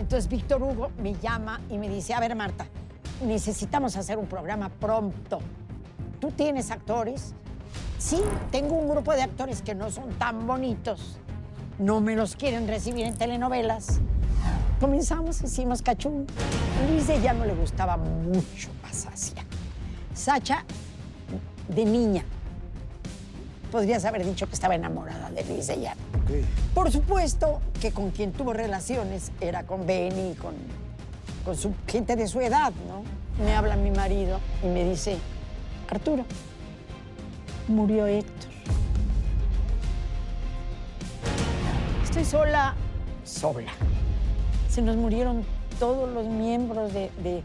[0.00, 2.66] Entonces Víctor Hugo me llama y me dice, a ver Marta,
[3.22, 5.40] necesitamos hacer un programa pronto.
[6.18, 7.34] ¿Tú tienes actores?
[7.98, 8.18] Sí,
[8.50, 11.18] tengo un grupo de actores que no son tan bonitos.
[11.78, 14.00] No me los quieren recibir en telenovelas.
[14.80, 16.26] Comenzamos, hicimos cachún.
[16.88, 19.44] Luis de ya no le gustaba mucho a Sacia.
[20.14, 20.64] Sacha,
[21.68, 22.24] de niña,
[23.70, 26.00] podrías haber dicho que estaba enamorada de Luis de Llano.
[26.74, 30.54] Por supuesto que con quien tuvo relaciones era con Benny, con,
[31.44, 33.02] con su gente de su edad, ¿no?
[33.44, 35.16] Me habla mi marido y me dice,
[35.88, 36.24] Arturo,
[37.68, 38.50] murió Héctor.
[42.04, 42.74] Estoy sola,
[43.24, 43.72] sola.
[44.68, 45.44] Se nos murieron
[45.78, 47.42] todos los miembros de, de-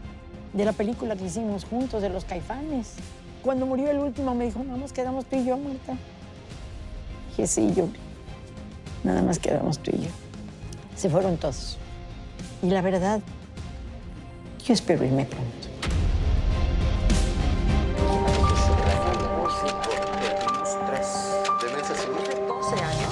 [0.52, 2.94] de la película que hicimos juntos, de los caifanes.
[3.42, 5.94] Cuando murió el último me dijo, no nos quedamos tú y yo, Marta.
[7.36, 7.88] Dije, sí, yo.
[9.04, 10.10] Nada más quedamos tú y yo.
[10.96, 11.76] Se fueron todos.
[12.62, 13.20] Y la verdad,
[14.64, 15.68] yo espero irme pronto.
[22.58, 23.05] Muy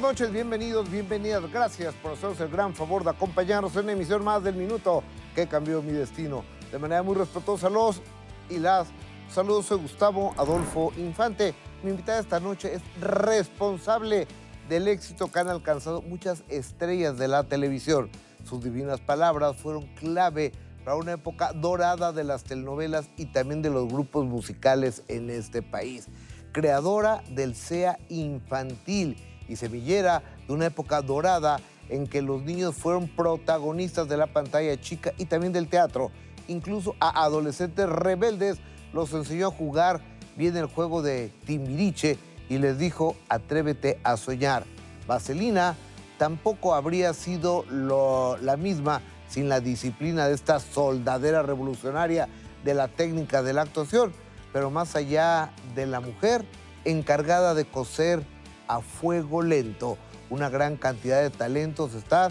[0.00, 1.42] buenas noches, bienvenidos, bienvenidas.
[1.52, 5.02] Gracias por hacernos el gran favor de acompañarnos en una emisión más del Minuto
[5.34, 6.42] que cambió mi destino.
[6.72, 8.00] De manera muy respetuosa, los
[8.48, 8.88] y las
[9.28, 9.66] saludos.
[9.66, 11.54] Soy Gustavo Adolfo Infante.
[11.82, 14.26] Mi invitada esta noche es responsable
[14.70, 18.08] del éxito que han alcanzado muchas estrellas de la televisión.
[18.48, 23.68] Sus divinas palabras fueron clave para una época dorada de las telenovelas y también de
[23.68, 26.08] los grupos musicales en este país.
[26.52, 29.18] Creadora del SEA infantil
[29.50, 34.80] y semillera de una época dorada en que los niños fueron protagonistas de la pantalla
[34.80, 36.12] chica y también del teatro.
[36.46, 38.58] Incluso a adolescentes rebeldes
[38.92, 40.00] los enseñó a jugar
[40.36, 42.16] bien el juego de Timbiriche
[42.48, 44.64] y les dijo, atrévete a soñar.
[45.06, 45.76] Vaselina
[46.16, 52.28] tampoco habría sido la misma sin la disciplina de esta soldadera revolucionaria
[52.64, 54.12] de la técnica de la actuación,
[54.52, 56.44] pero más allá de la mujer
[56.84, 58.24] encargada de coser
[58.70, 59.98] a fuego lento
[60.30, 62.30] una gran cantidad de talentos está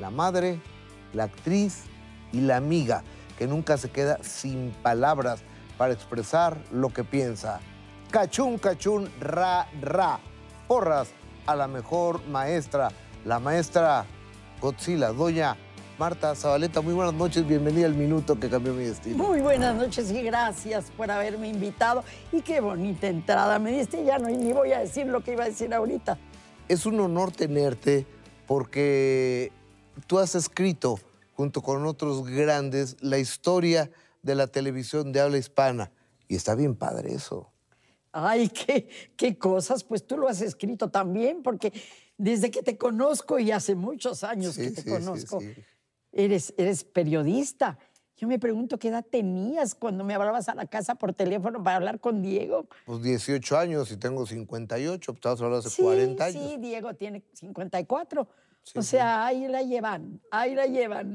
[0.00, 0.60] la madre,
[1.12, 1.84] la actriz
[2.32, 3.04] y la amiga,
[3.38, 5.42] que nunca se queda sin palabras
[5.78, 7.60] para expresar lo que piensa.
[8.10, 10.18] Cachún, cachún, ra, ra.
[10.66, 11.08] Porras
[11.46, 12.88] a la mejor maestra,
[13.24, 14.04] la maestra
[14.60, 15.56] Godzilla, doña
[15.98, 16.82] Marta Zabaleta.
[16.82, 19.16] Muy buenas noches, bienvenida al minuto que cambió mi destino.
[19.16, 22.04] Muy buenas noches y gracias por haberme invitado.
[22.32, 24.04] Y qué bonita entrada me diste.
[24.04, 26.18] Ya no ni voy a decir lo que iba a decir ahorita.
[26.68, 28.06] Es un honor tenerte
[28.46, 29.52] porque
[30.06, 31.00] tú has escrito,
[31.32, 33.90] junto con otros grandes, la historia
[34.22, 35.92] de la televisión de habla hispana.
[36.28, 37.50] Y está bien padre eso.
[38.12, 38.86] Ay, qué,
[39.16, 39.82] qué cosas.
[39.82, 41.72] Pues tú lo has escrito también, porque
[42.18, 45.54] desde que te conozco y hace muchos años que te sí, conozco, sí.
[46.16, 47.78] Eres, eres periodista.
[48.16, 51.76] Yo me pregunto qué edad tenías cuando me hablabas a la casa por teléfono para
[51.76, 52.66] hablar con Diego.
[52.86, 56.42] Pues 18 años y tengo 58, pues estabas hablando hace Sí, 40 años.
[56.50, 58.26] sí, Diego tiene 54.
[58.62, 58.88] Sí, o sí.
[58.88, 61.14] sea, ahí la llevan, ahí la llevan.